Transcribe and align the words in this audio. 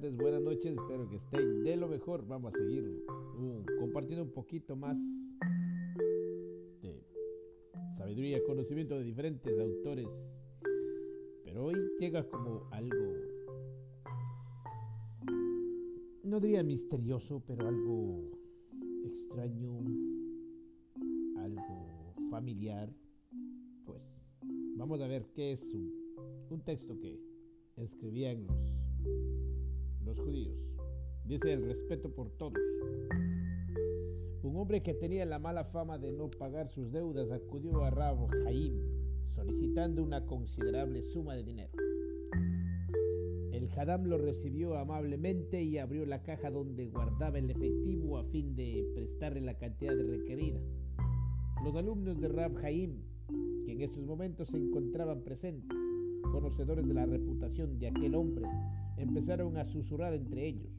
buenas 0.00 0.40
noches, 0.42 0.76
espero 0.76 1.08
que 1.08 1.16
estén 1.16 1.64
de 1.64 1.76
lo 1.76 1.88
mejor. 1.88 2.24
Vamos 2.26 2.54
a 2.54 2.58
seguir 2.58 2.84
uh, 2.84 3.64
compartiendo 3.80 4.22
un 4.22 4.30
poquito 4.30 4.76
más 4.76 4.96
de 6.80 7.04
sabiduría, 7.96 8.42
conocimiento 8.44 8.96
de 8.96 9.02
diferentes 9.02 9.58
autores. 9.58 10.08
Pero 11.44 11.64
hoy 11.64 11.74
llega 11.98 12.22
como 12.28 12.68
algo, 12.70 13.12
no 16.22 16.38
diría 16.38 16.62
misterioso, 16.62 17.42
pero 17.44 17.66
algo 17.66 18.30
extraño, 19.04 19.80
algo 21.38 22.14
familiar. 22.30 22.88
Pues 23.84 24.00
vamos 24.76 25.00
a 25.00 25.08
ver 25.08 25.26
qué 25.34 25.52
es 25.52 25.74
un, 25.74 25.92
un 26.50 26.60
texto 26.60 26.96
que 27.00 27.18
escribían 27.76 28.46
los, 28.46 28.78
los 30.08 30.18
judíos. 30.18 30.56
Dice 31.24 31.52
el 31.52 31.64
respeto 31.64 32.10
por 32.10 32.30
todos. 32.30 32.58
Un 34.42 34.56
hombre 34.56 34.82
que 34.82 34.94
tenía 34.94 35.26
la 35.26 35.38
mala 35.38 35.64
fama 35.64 35.98
de 35.98 36.12
no 36.12 36.30
pagar 36.30 36.70
sus 36.70 36.90
deudas 36.90 37.30
acudió 37.30 37.84
a 37.84 37.90
Rab 37.90 38.28
Jaim 38.44 38.72
solicitando 39.26 40.02
una 40.02 40.24
considerable 40.24 41.02
suma 41.02 41.34
de 41.34 41.44
dinero. 41.44 41.72
El 43.52 43.68
Hadam 43.76 44.04
lo 44.04 44.16
recibió 44.16 44.78
amablemente 44.78 45.62
y 45.62 45.76
abrió 45.76 46.06
la 46.06 46.22
caja 46.22 46.50
donde 46.50 46.88
guardaba 46.88 47.38
el 47.38 47.50
efectivo 47.50 48.16
a 48.16 48.24
fin 48.24 48.56
de 48.56 48.90
prestarle 48.94 49.42
la 49.42 49.58
cantidad 49.58 49.94
requerida. 49.94 50.60
Los 51.62 51.76
alumnos 51.76 52.18
de 52.18 52.28
Rab 52.28 52.54
Jaim, 52.56 53.02
que 53.66 53.72
en 53.72 53.82
esos 53.82 54.04
momentos 54.04 54.48
se 54.48 54.56
encontraban 54.56 55.22
presentes, 55.22 55.76
conocedores 56.32 56.86
de 56.86 56.94
la 56.94 57.04
reputación 57.04 57.78
de 57.78 57.88
aquel 57.88 58.14
hombre, 58.14 58.46
empezaron 58.98 59.56
a 59.56 59.64
susurrar 59.64 60.14
entre 60.14 60.46
ellos, 60.46 60.78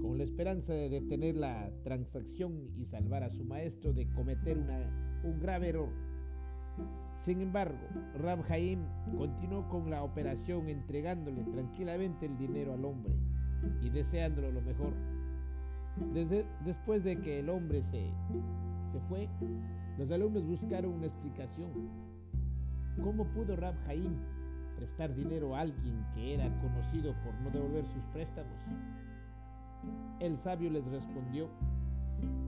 con 0.00 0.18
la 0.18 0.24
esperanza 0.24 0.72
de 0.72 0.88
detener 0.88 1.36
la 1.36 1.70
transacción 1.82 2.70
y 2.76 2.84
salvar 2.84 3.24
a 3.24 3.30
su 3.30 3.44
maestro 3.44 3.92
de 3.92 4.08
cometer 4.12 4.58
un 5.24 5.38
grave 5.40 5.70
error. 5.70 5.88
Sin 7.16 7.40
embargo, 7.40 7.78
Rab 8.18 8.42
Jaim 8.44 8.80
continuó 9.16 9.68
con 9.68 9.90
la 9.90 10.02
operación 10.02 10.68
entregándole 10.68 11.44
tranquilamente 11.44 12.26
el 12.26 12.36
dinero 12.36 12.72
al 12.72 12.84
hombre 12.84 13.14
y 13.80 13.90
deseándolo 13.90 14.50
lo 14.50 14.60
mejor. 14.62 14.92
Desde, 16.14 16.46
después 16.64 17.04
de 17.04 17.20
que 17.20 17.40
el 17.40 17.50
hombre 17.50 17.82
se, 17.82 18.10
se 18.90 18.98
fue, 19.08 19.28
los 19.98 20.10
alumnos 20.10 20.44
buscaron 20.46 20.94
una 20.94 21.06
explicación. 21.06 21.70
¿Cómo 23.02 23.24
pudo 23.32 23.56
Rab 23.56 23.74
Jaim 23.86 24.16
prestar 24.82 25.14
dinero 25.14 25.54
a 25.54 25.60
alguien 25.60 26.04
que 26.12 26.34
era 26.34 26.50
conocido 26.60 27.14
por 27.22 27.32
no 27.34 27.50
devolver 27.50 27.86
sus 27.86 28.02
préstamos? 28.06 28.58
El 30.18 30.36
sabio 30.36 30.70
les 30.70 30.84
respondió, 30.86 31.48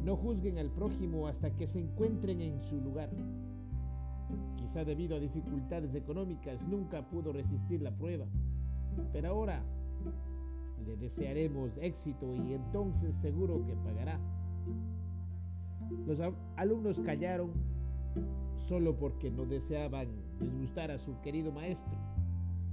no 0.05 0.17
juzguen 0.17 0.59
al 0.59 0.69
prójimo 0.71 1.29
hasta 1.29 1.55
que 1.55 1.69
se 1.69 1.79
encuentren 1.79 2.41
en 2.41 2.61
su 2.61 2.81
lugar. 2.81 3.09
Quizá 4.57 4.85
debido 4.85 5.17
a 5.17 5.21
dificultades 5.21 5.95
económicas 5.95 6.67
nunca 6.67 7.09
pudo 7.09 7.33
resistir 7.33 7.81
la 7.81 7.93
prueba, 7.93 8.27
pero 9.13 9.29
ahora 9.29 9.63
le 10.85 10.97
desearemos 10.97 11.71
éxito 11.81 12.35
y 12.35 12.55
entonces 12.55 13.15
seguro 13.15 13.65
que 13.65 13.77
pagará. 13.77 14.19
Los 16.05 16.19
alumnos 16.57 16.99
callaron 16.99 17.53
solo 18.57 18.97
porque 18.97 19.31
no 19.31 19.45
deseaban 19.45 20.09
disgustar 20.41 20.91
a 20.91 20.99
su 20.99 21.21
querido 21.21 21.53
maestro. 21.53 21.95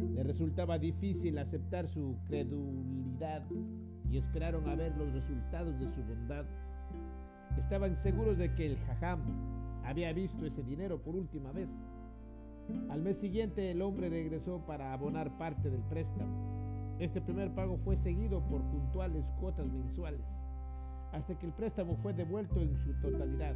Le 0.10 0.24
resultaba 0.24 0.78
difícil 0.78 1.38
aceptar 1.38 1.88
su 1.88 2.18
credulidad 2.28 3.44
y 4.10 4.18
esperaron 4.18 4.68
a 4.68 4.76
ver 4.76 4.96
los 4.98 5.14
resultados 5.14 5.80
de 5.80 5.88
su 5.88 6.04
bondad. 6.04 6.46
Estaban 7.58 7.96
seguros 7.96 8.38
de 8.38 8.54
que 8.56 8.66
el 8.66 8.78
jajam 8.80 9.22
había 9.84 10.12
visto 10.12 10.46
ese 10.46 10.64
dinero 10.64 11.02
por 11.02 11.16
última 11.16 11.52
vez. 11.52 11.70
Al 12.90 13.02
mes 13.02 13.18
siguiente 13.18 13.72
el 13.72 13.82
hombre 13.82 14.10
regresó 14.10 14.66
para 14.66 14.94
abonar 14.94 15.38
parte 15.38 15.70
del 15.70 15.82
préstamo. 15.84 16.98
Este 17.00 17.22
primer 17.22 17.54
pago 17.54 17.78
fue 17.78 17.96
seguido 17.96 18.42
por 18.48 18.62
puntuales 18.64 19.32
cuotas 19.40 19.72
mensuales, 19.72 20.26
hasta 21.12 21.38
que 21.38 21.46
el 21.46 21.54
préstamo 21.54 21.96
fue 21.98 22.14
devuelto 22.14 22.62
en 22.62 22.76
su 22.78 22.94
totalidad. 23.02 23.56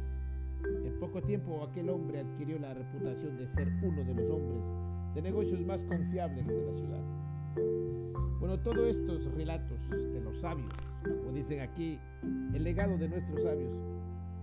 En 0.84 0.98
poco 0.98 1.22
tiempo 1.22 1.62
aquel 1.62 1.90
hombre 1.90 2.20
adquirió 2.20 2.58
la 2.58 2.74
reputación 2.74 3.36
de 3.36 3.46
ser 3.48 3.68
uno 3.82 4.04
de 4.04 4.14
los 4.14 4.30
hombres 4.30 4.64
de 5.16 5.22
negocios 5.22 5.64
más 5.64 5.82
confiables 5.84 6.46
de 6.46 6.62
la 6.62 6.74
ciudad. 6.74 7.02
Bueno, 8.38 8.58
todos 8.60 8.86
estos 8.94 9.24
relatos 9.34 9.88
de 9.88 10.20
los 10.20 10.36
sabios, 10.36 10.70
como 11.02 11.32
dicen 11.32 11.60
aquí, 11.60 11.98
el 12.52 12.62
legado 12.62 12.98
de 12.98 13.08
nuestros 13.08 13.42
sabios, 13.42 13.72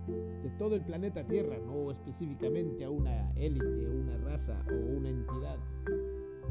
de 0.08 0.50
todo 0.58 0.74
el 0.74 0.80
planeta 0.82 1.22
Tierra, 1.24 1.56
no 1.64 1.92
específicamente 1.92 2.84
a 2.84 2.90
una 2.90 3.30
élite, 3.36 3.88
una 3.88 4.16
raza 4.18 4.60
o 4.68 4.96
una 4.96 5.10
entidad. 5.10 5.58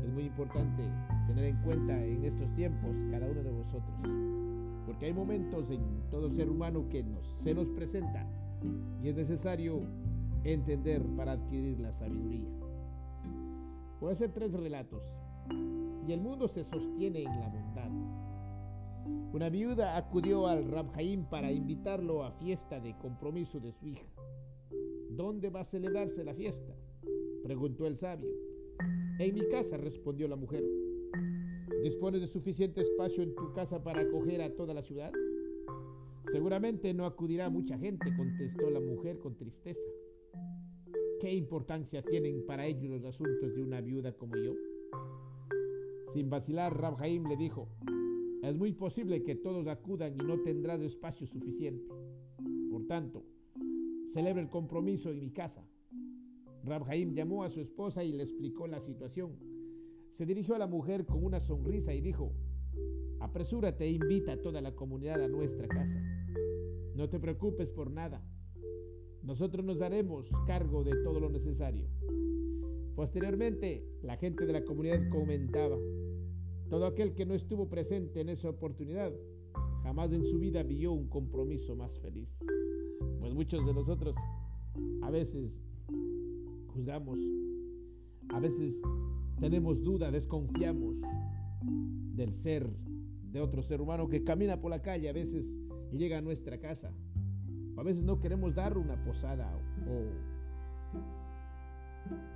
Es 0.01 0.13
muy 0.13 0.23
importante 0.23 0.83
tener 1.27 1.43
en 1.43 1.57
cuenta 1.57 2.01
en 2.01 2.23
estos 2.23 2.49
tiempos 2.55 2.95
cada 3.11 3.27
uno 3.27 3.43
de 3.43 3.51
vosotros, 3.51 3.93
porque 4.85 5.07
hay 5.07 5.13
momentos 5.13 5.69
en 5.69 5.81
todo 6.09 6.31
ser 6.31 6.49
humano 6.49 6.87
que 6.89 7.03
nos, 7.03 7.35
se 7.39 7.53
nos 7.53 7.67
presenta 7.71 8.25
y 9.01 9.09
es 9.09 9.15
necesario 9.17 9.81
entender 10.45 11.03
para 11.17 11.33
adquirir 11.33 11.77
la 11.81 11.91
sabiduría. 11.91 12.62
Voy 14.03 14.11
hacer 14.11 14.33
tres 14.33 14.51
relatos. 14.51 15.01
Y 16.05 16.11
el 16.11 16.19
mundo 16.19 16.49
se 16.49 16.65
sostiene 16.65 17.19
en 17.19 17.39
la 17.39 17.47
bondad. 17.47 19.33
Una 19.33 19.47
viuda 19.47 19.95
acudió 19.95 20.45
al 20.47 20.69
Rabjaim 20.69 21.23
para 21.29 21.53
invitarlo 21.53 22.25
a 22.25 22.33
fiesta 22.33 22.81
de 22.81 22.97
compromiso 22.97 23.61
de 23.61 23.71
su 23.71 23.87
hija. 23.87 24.05
¿Dónde 25.11 25.49
va 25.49 25.61
a 25.61 25.63
celebrarse 25.63 26.25
la 26.25 26.33
fiesta? 26.33 26.75
preguntó 27.43 27.87
el 27.87 27.95
sabio. 27.95 28.29
En 29.19 29.33
mi 29.35 29.47
casa, 29.47 29.77
respondió 29.77 30.27
la 30.27 30.35
mujer. 30.35 30.65
¿Dispones 31.81 32.19
de 32.19 32.27
suficiente 32.27 32.81
espacio 32.81 33.23
en 33.23 33.33
tu 33.33 33.53
casa 33.53 33.81
para 33.81 34.01
acoger 34.01 34.41
a 34.41 34.53
toda 34.53 34.73
la 34.73 34.81
ciudad? 34.81 35.13
Seguramente 36.29 36.93
no 36.93 37.05
acudirá 37.05 37.49
mucha 37.49 37.77
gente, 37.77 38.13
contestó 38.17 38.69
la 38.69 38.81
mujer 38.81 39.17
con 39.19 39.37
tristeza. 39.37 39.79
¿Qué 41.23 41.31
importancia 41.31 42.01
tienen 42.01 42.45
para 42.45 42.67
ellos 42.67 42.91
los 42.91 43.05
asuntos 43.05 43.55
de 43.55 43.63
una 43.63 43.79
viuda 43.79 44.11
como 44.11 44.35
yo? 44.35 44.55
Sin 46.13 46.29
vacilar, 46.29 46.77
Rabjaim 46.77 47.25
le 47.29 47.37
dijo, 47.37 47.69
es 48.41 48.53
muy 48.53 48.73
posible 48.73 49.23
que 49.23 49.35
todos 49.35 49.67
acudan 49.67 50.15
y 50.15 50.17
no 50.17 50.41
tendrás 50.41 50.81
espacio 50.81 51.25
suficiente. 51.25 51.87
Por 52.69 52.87
tanto, 52.87 53.23
celebra 54.11 54.41
el 54.41 54.49
compromiso 54.49 55.11
en 55.11 55.21
mi 55.21 55.29
casa. 55.29 55.65
Rabjaim 56.65 57.13
llamó 57.13 57.45
a 57.45 57.49
su 57.49 57.61
esposa 57.61 58.03
y 58.03 58.11
le 58.11 58.23
explicó 58.23 58.67
la 58.67 58.81
situación. 58.81 59.31
Se 60.09 60.25
dirigió 60.25 60.55
a 60.55 60.59
la 60.59 60.67
mujer 60.67 61.05
con 61.05 61.23
una 61.23 61.39
sonrisa 61.39 61.93
y 61.93 62.01
dijo, 62.01 62.33
apresúrate 63.21 63.85
e 63.85 63.91
invita 63.91 64.33
a 64.33 64.41
toda 64.41 64.59
la 64.59 64.75
comunidad 64.75 65.23
a 65.23 65.29
nuestra 65.29 65.69
casa. 65.69 66.03
No 66.97 67.07
te 67.07 67.17
preocupes 67.17 67.71
por 67.71 67.89
nada. 67.89 68.21
Nosotros 69.23 69.63
nos 69.63 69.81
haremos 69.81 70.29
cargo 70.45 70.83
de 70.83 70.95
todo 71.01 71.21
lo 71.21 71.29
necesario. 71.29 71.87
Posteriormente, 72.93 73.87
la 74.01 74.17
gente 74.17 74.45
de 74.45 74.51
la 74.51 74.65
comunidad 74.65 75.09
comentaba, 75.09 75.77
todo 76.69 76.85
aquel 76.85 77.13
que 77.13 77.25
no 77.25 77.33
estuvo 77.33 77.69
presente 77.69 78.19
en 78.19 78.29
esa 78.29 78.49
oportunidad 78.49 79.13
jamás 79.81 80.11
en 80.11 80.25
su 80.25 80.39
vida 80.39 80.61
vio 80.63 80.91
un 80.91 81.07
compromiso 81.07 81.75
más 81.75 81.97
feliz. 81.99 82.37
Pues 83.19 83.33
muchos 83.33 83.65
de 83.65 83.73
nosotros 83.73 84.15
a 85.01 85.09
veces 85.09 85.63
juzgamos, 86.67 87.19
a 88.29 88.39
veces 88.39 88.81
tenemos 89.39 89.83
duda, 89.83 90.11
desconfiamos 90.11 90.97
del 92.15 92.33
ser 92.33 92.69
de 93.31 93.39
otro 93.39 93.63
ser 93.63 93.81
humano 93.81 94.09
que 94.09 94.23
camina 94.23 94.59
por 94.59 94.69
la 94.69 94.81
calle 94.81 95.09
a 95.09 95.13
veces 95.13 95.59
y 95.91 95.97
llega 95.97 96.17
a 96.17 96.21
nuestra 96.21 96.59
casa 96.59 96.93
a 97.77 97.83
veces 97.83 98.03
no 98.03 98.19
queremos 98.19 98.53
dar 98.55 98.77
una 98.77 98.95
posada 99.03 99.51
o, 99.87 100.11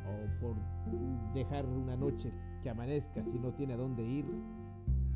o 0.09 0.39
por 0.41 0.55
dejar 1.33 1.65
una 1.65 1.95
noche 1.95 2.31
que 2.63 2.69
amanezca 2.69 3.23
si 3.23 3.39
no 3.39 3.53
tiene 3.53 3.73
a 3.73 3.77
dónde 3.77 4.03
ir. 4.03 4.25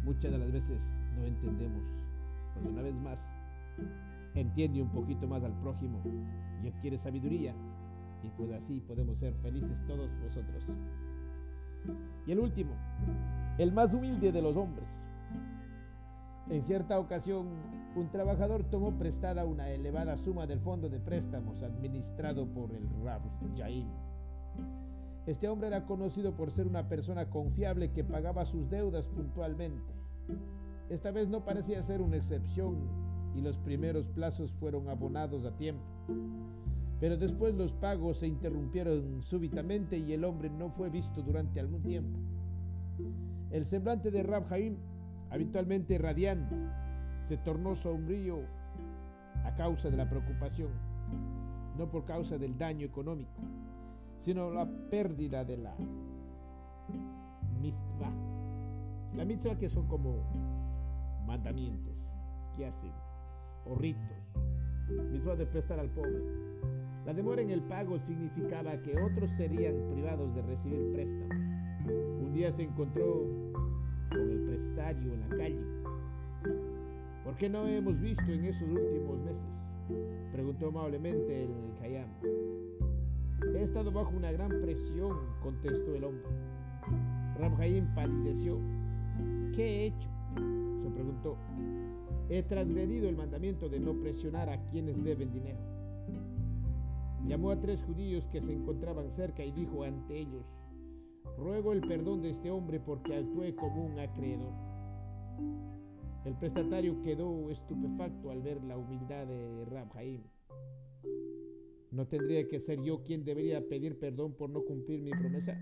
Muchas 0.04 0.32
de 0.32 0.38
las 0.38 0.52
veces 0.52 0.84
no 1.16 1.24
entendemos. 1.26 1.84
Pues 2.54 2.66
una 2.66 2.82
vez 2.82 2.96
más, 2.96 3.34
entiende 4.36 4.82
un 4.82 4.90
poquito 4.90 5.28
más 5.28 5.44
al 5.44 5.54
prójimo 5.60 6.02
y 6.64 6.68
adquiere 6.68 6.98
sabiduría. 6.98 7.54
Y 8.24 8.30
pues 8.38 8.52
así 8.52 8.82
podemos 8.82 9.18
ser 9.18 9.34
felices 9.36 9.82
todos 9.88 10.10
vosotros. 10.22 10.64
Y 12.28 12.32
el 12.32 12.40
último, 12.40 12.74
el 13.58 13.72
más 13.72 13.94
humilde 13.94 14.32
de 14.32 14.42
los 14.42 14.56
hombres. 14.56 15.11
En 16.52 16.66
cierta 16.66 17.00
ocasión, 17.00 17.48
un 17.96 18.10
trabajador 18.12 18.66
tomó 18.66 18.92
prestada 18.98 19.46
una 19.46 19.70
elevada 19.70 20.18
suma 20.18 20.46
del 20.46 20.60
fondo 20.60 20.90
de 20.90 21.00
préstamos 21.00 21.64
administrado 21.64 22.46
por 22.46 22.74
el 22.74 22.90
Rab 23.06 23.22
Jaim. 23.56 23.88
Este 25.26 25.48
hombre 25.48 25.70
era 25.70 25.86
conocido 25.86 26.36
por 26.36 26.52
ser 26.52 26.68
una 26.68 26.90
persona 26.90 27.30
confiable 27.30 27.94
que 27.94 28.04
pagaba 28.04 28.46
sus 28.46 28.70
deudas 28.70 29.08
puntualmente. 29.08 29.94
Esta 30.90 31.12
vez 31.12 31.30
no 31.30 31.46
parecía 31.46 31.82
ser 31.84 32.02
una 32.02 32.18
excepción 32.18 32.80
y 33.34 33.40
los 33.40 33.58
primeros 33.60 34.10
plazos 34.10 34.52
fueron 34.52 34.90
abonados 34.90 35.46
a 35.46 35.56
tiempo. 35.56 35.86
Pero 37.00 37.16
después 37.16 37.56
los 37.56 37.72
pagos 37.72 38.18
se 38.18 38.28
interrumpieron 38.28 39.24
súbitamente 39.24 39.98
y 39.98 40.12
el 40.12 40.26
hombre 40.26 40.50
no 40.50 40.70
fue 40.70 40.90
visto 40.90 41.22
durante 41.22 41.62
algún 41.62 41.82
tiempo. 41.82 42.20
El 43.52 43.66
semblante 43.66 44.12
de 44.12 44.24
Rab 44.24 44.50
habitualmente 45.32 45.98
radiante, 45.98 46.56
se 47.28 47.38
tornó 47.38 47.74
sombrío 47.74 48.40
a 49.46 49.56
causa 49.56 49.90
de 49.90 49.98
la 49.98 50.10
preocupación, 50.10 50.70
no 51.78 51.90
por 51.90 52.06
causa 52.06 52.38
del 52.38 52.58
daño 52.58 52.86
económico, 52.86 53.42
sino 54.22 54.52
la 54.52 54.68
pérdida 54.90 55.46
de 55.46 55.58
la 55.58 55.74
mitzvah. 57.62 58.12
La 59.16 59.26
mitzvah 59.26 59.58
que 59.58 59.70
son 59.70 59.88
como 59.88 60.24
mandamientos 61.26 61.96
que 62.58 62.66
hacen, 62.66 62.92
o 63.66 63.76
ritos, 63.76 64.34
mitzvah 65.12 65.36
de 65.38 65.46
prestar 65.46 65.80
al 65.80 65.90
pobre. 65.90 66.24
La 67.06 67.14
demora 67.14 67.42
en 67.42 67.50
el 67.50 67.62
pago 67.64 67.98
significaba 68.00 68.80
que 68.82 69.02
otros 69.02 69.32
serían 69.32 69.76
privados 69.92 70.36
de 70.36 70.42
recibir 70.44 70.92
préstamos. 70.92 71.38
Un 72.22 72.32
día 72.34 72.52
se 72.52 72.64
encontró 72.64 73.51
calle. 75.32 75.60
¿Por 77.24 77.36
qué 77.38 77.50
no 77.50 77.68
hemos 77.68 78.00
visto 78.00 78.32
en 78.32 78.46
esos 78.46 78.70
últimos 78.70 79.20
meses? 79.20 79.48
Preguntó 80.32 80.68
amablemente 80.68 81.44
el 81.44 81.52
Hayam. 81.82 82.10
He 83.56 83.64
estado 83.64 83.92
bajo 83.92 84.16
una 84.16 84.32
gran 84.32 84.50
presión, 84.62 85.18
contestó 85.42 85.96
el 85.96 86.04
hombre. 86.04 86.28
Ram 87.38 87.56
palideció. 87.96 88.60
¿Qué 89.56 89.64
he 89.64 89.86
hecho? 89.88 90.10
se 90.84 90.90
preguntó. 90.90 91.38
He 92.30 92.44
transgredido 92.44 93.10
el 93.10 93.16
mandamiento 93.16 93.68
de 93.68 93.80
no 93.80 93.94
presionar 93.94 94.50
a 94.50 94.64
quienes 94.66 95.04
deben 95.04 95.34
dinero. 95.34 95.60
Llamó 97.28 97.52
a 97.52 97.60
tres 97.60 97.82
judíos 97.84 98.28
que 98.32 98.42
se 98.42 98.54
encontraban 98.54 99.12
cerca 99.12 99.44
y 99.44 99.52
dijo 99.52 99.84
ante 99.84 100.20
ellos, 100.20 100.46
ruego 101.38 101.74
el 101.74 101.82
perdón 101.82 102.22
de 102.22 102.32
este 102.32 102.50
hombre 102.50 102.80
porque 102.80 103.16
actué 103.16 103.56
como 103.56 103.86
un 103.86 104.00
acreedor. 104.00 104.71
El 106.26 106.38
prestatario 106.38 107.02
quedó 107.02 107.50
estupefacto 107.50 108.32
al 108.32 108.42
ver 108.42 108.64
la 108.64 108.78
humildad 108.78 109.26
de 109.28 109.66
Rab 109.66 109.90
¿No 111.92 112.08
tendría 112.08 112.48
que 112.48 112.60
ser 112.60 112.82
yo 112.84 113.02
quien 113.04 113.26
debería 113.26 113.68
pedir 113.68 114.00
perdón 114.00 114.34
por 114.34 114.50
no 114.50 114.64
cumplir 114.64 115.02
mi 115.02 115.12
promesa? 115.12 115.62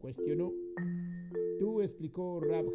Cuestionó. 0.00 0.52
Tú, 1.58 1.80
explicó 1.80 2.40
Rab 2.40 2.66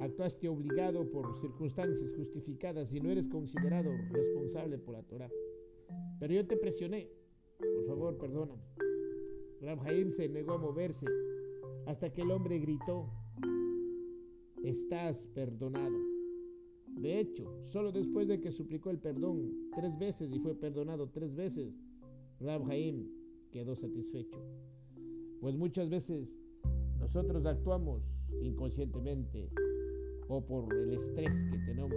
actuaste 0.00 0.48
obligado 0.48 1.08
por 1.10 1.36
circunstancias 1.36 2.10
justificadas 2.16 2.92
y 2.92 3.00
no 3.00 3.10
eres 3.10 3.28
considerado 3.28 3.90
responsable 4.10 4.78
por 4.78 4.94
la 4.94 5.02
Torah. 5.02 5.30
Pero 6.18 6.34
yo 6.34 6.46
te 6.46 6.56
presioné. 6.56 7.08
Por 7.58 7.86
favor, 7.86 8.18
perdóname. 8.18 8.62
Rab 9.60 9.80
se 10.10 10.28
negó 10.28 10.54
a 10.54 10.58
moverse 10.58 11.06
hasta 11.86 12.12
que 12.12 12.22
el 12.22 12.30
hombre 12.30 12.58
gritó, 12.58 13.10
estás 14.64 15.26
perdonado. 15.28 15.96
De 16.96 17.20
hecho, 17.20 17.54
solo 17.64 17.92
después 17.92 18.28
de 18.28 18.40
que 18.40 18.52
suplicó 18.52 18.90
el 18.90 18.98
perdón 18.98 19.52
tres 19.74 19.98
veces 19.98 20.32
y 20.32 20.38
fue 20.38 20.54
perdonado 20.54 21.08
tres 21.10 21.34
veces, 21.34 21.74
Rab 22.40 22.62
quedó 23.50 23.76
satisfecho. 23.76 24.42
Pues 25.40 25.56
muchas 25.56 25.90
veces 25.90 26.38
nosotros 26.98 27.44
actuamos 27.46 28.02
inconscientemente 28.42 29.50
o 30.28 30.44
por 30.44 30.72
el 30.74 30.94
estrés 30.94 31.44
que 31.44 31.58
tenemos 31.66 31.92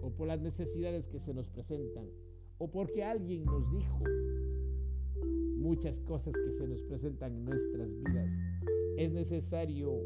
o 0.00 0.10
por 0.10 0.28
las 0.28 0.40
necesidades 0.40 1.08
que 1.08 1.18
se 1.18 1.34
nos 1.34 1.48
presentan 1.48 2.08
o 2.58 2.70
porque 2.70 3.02
alguien 3.02 3.44
nos 3.44 3.68
dijo 3.72 4.04
muchas 5.56 6.00
cosas 6.00 6.34
que 6.44 6.52
se 6.52 6.66
nos 6.66 6.82
presentan 6.82 7.34
en 7.34 7.44
nuestras 7.44 7.88
vidas. 7.98 8.30
Es 8.96 9.12
necesario 9.12 10.04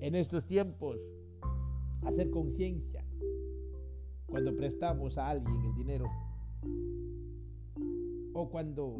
en 0.00 0.14
estos 0.14 0.46
tiempos 0.46 1.00
hacer 2.04 2.30
conciencia 2.30 3.04
cuando 4.26 4.54
prestamos 4.54 5.18
a 5.18 5.30
alguien 5.30 5.64
el 5.64 5.74
dinero 5.74 6.06
o 8.34 8.48
cuando 8.50 8.98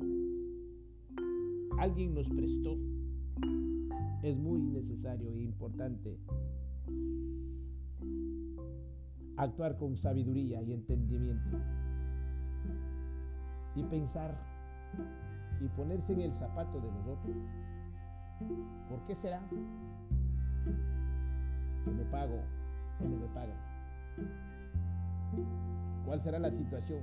alguien 1.79 2.15
nos 2.15 2.29
prestó. 2.29 2.77
Es 4.23 4.37
muy 4.37 4.61
necesario 4.61 5.31
e 5.35 5.43
importante 5.43 6.19
actuar 9.37 9.77
con 9.77 9.97
sabiduría 9.97 10.63
y 10.63 10.73
entendimiento 10.73 11.59
y 13.75 13.83
pensar 13.85 14.37
y 15.61 15.69
ponerse 15.69 16.15
en 16.15 16.21
el 16.21 16.35
zapato 16.35 16.81
de 16.81 16.91
los 16.91 17.07
otros. 17.07 17.37
¿Por 18.89 19.05
qué 19.07 19.15
será 19.15 19.47
que 21.85 21.91
me 21.91 22.05
pago 22.05 22.41
no 23.05 23.17
me 23.17 23.27
pagan? 23.29 23.57
¿Cuál 26.05 26.21
será 26.23 26.39
la 26.39 26.51
situación? 26.51 27.03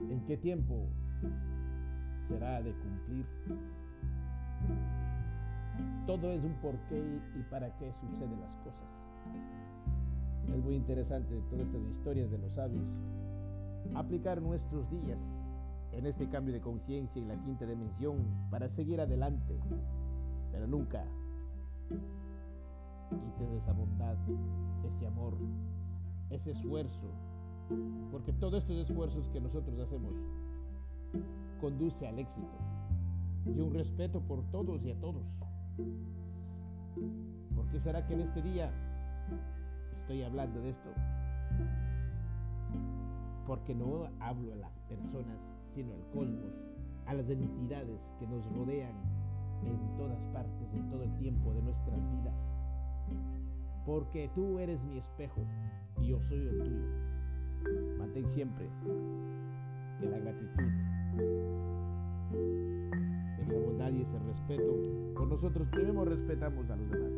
¿En 0.00 0.24
qué 0.26 0.36
tiempo 0.36 0.86
será 2.28 2.62
de 2.62 2.72
cumplir? 2.72 3.26
Todo 6.06 6.32
es 6.32 6.44
un 6.44 6.54
porqué 6.54 7.20
y 7.36 7.42
para 7.50 7.76
qué 7.76 7.92
suceden 7.92 8.40
las 8.40 8.56
cosas. 8.56 8.88
Es 10.48 10.64
muy 10.64 10.74
interesante 10.74 11.42
todas 11.50 11.66
estas 11.66 11.82
historias 11.82 12.30
de 12.30 12.38
los 12.38 12.54
sabios. 12.54 12.86
Aplicar 13.94 14.40
nuestros 14.40 14.90
días 14.90 15.18
en 15.92 16.06
este 16.06 16.28
cambio 16.28 16.54
de 16.54 16.60
conciencia 16.60 17.20
y 17.20 17.26
la 17.26 17.36
quinta 17.42 17.66
dimensión 17.66 18.16
para 18.50 18.68
seguir 18.68 19.00
adelante, 19.00 19.58
pero 20.50 20.66
nunca 20.66 21.04
quites 21.88 23.50
esa 23.62 23.72
bondad, 23.72 24.16
ese 24.86 25.06
amor, 25.06 25.34
ese 26.30 26.50
esfuerzo, 26.52 27.08
porque 28.10 28.32
todos 28.32 28.62
estos 28.62 28.88
esfuerzos 28.88 29.28
que 29.30 29.40
nosotros 29.40 29.78
hacemos 29.80 30.14
conduce 31.60 32.06
al 32.06 32.18
éxito 32.18 32.46
y 33.46 33.60
un 33.60 33.72
respeto 33.72 34.20
por 34.20 34.42
todos 34.50 34.84
y 34.84 34.90
a 34.90 35.00
todos. 35.00 35.24
¿Por 37.54 37.66
qué 37.70 37.80
será 37.80 38.06
que 38.06 38.14
en 38.14 38.20
este 38.20 38.42
día 38.42 38.70
estoy 40.00 40.22
hablando 40.22 40.60
de 40.60 40.70
esto? 40.70 40.88
Porque 43.46 43.74
no 43.74 44.08
hablo 44.20 44.52
a 44.52 44.56
las 44.56 44.78
personas, 44.88 45.38
sino 45.70 45.94
al 45.94 46.04
cosmos, 46.12 46.52
a 47.06 47.14
las 47.14 47.28
entidades 47.30 48.00
que 48.18 48.26
nos 48.26 48.44
rodean 48.52 48.94
en 49.64 49.96
todas 49.96 50.22
partes, 50.32 50.72
en 50.74 50.88
todo 50.88 51.02
el 51.02 51.16
tiempo 51.16 51.52
de 51.52 51.62
nuestras 51.62 51.98
vidas. 52.10 52.34
Porque 53.84 54.30
tú 54.34 54.58
eres 54.58 54.84
mi 54.84 54.98
espejo 54.98 55.42
y 56.00 56.08
yo 56.08 56.20
soy 56.20 56.46
el 56.46 56.58
tuyo. 56.58 57.98
Mantén 57.98 58.28
siempre 58.28 58.68
que 60.00 60.08
la 60.08 60.18
gratitud, 60.18 60.64
esa 63.40 63.58
bondad 63.58 63.90
y 63.90 64.02
ese 64.02 64.18
respeto, 64.18 65.14
por 65.14 65.28
nosotros 65.28 65.66
primero 65.68 66.04
respetamos 66.04 66.70
a 66.70 66.76
los 66.76 66.90
demás. 66.90 67.12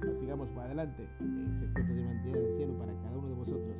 Pues 0.00 0.18
sigamos 0.18 0.48
para 0.50 0.66
adelante. 0.66 1.08
Ese 1.20 1.72
cuento 1.72 1.94
de 1.94 2.02
mantener 2.02 2.36
el 2.36 2.56
cielo 2.56 2.78
para 2.78 2.92
cada 2.94 3.16
uno 3.16 3.28
de 3.28 3.34
vosotros. 3.34 3.76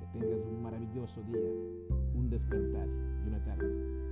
Que 0.00 0.18
tengas 0.18 0.44
un 0.46 0.62
maravilloso 0.62 1.22
día, 1.22 1.50
un 2.14 2.28
despertar 2.28 2.88
y 3.24 3.28
una 3.28 3.44
tarde. 3.44 4.05